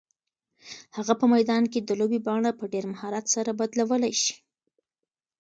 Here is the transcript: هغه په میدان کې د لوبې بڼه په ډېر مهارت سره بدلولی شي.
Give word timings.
هغه 0.95 1.13
په 1.19 1.25
میدان 1.33 1.63
کې 1.71 1.79
د 1.81 1.89
لوبې 1.99 2.19
بڼه 2.27 2.51
په 2.59 2.65
ډېر 2.73 2.85
مهارت 2.93 3.25
سره 3.35 3.57
بدلولی 3.59 4.13
شي. 4.23 4.35